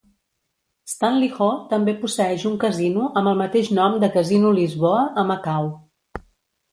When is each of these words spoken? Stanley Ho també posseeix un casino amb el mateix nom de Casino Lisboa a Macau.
Stanley 0.91 1.27
Ho 1.33 1.49
també 1.73 1.93
posseeix 2.05 2.45
un 2.51 2.55
casino 2.63 3.09
amb 3.21 3.31
el 3.33 3.37
mateix 3.41 3.69
nom 3.81 3.99
de 4.05 4.09
Casino 4.15 4.55
Lisboa 4.61 5.05
a 5.23 5.27
Macau. 5.33 5.69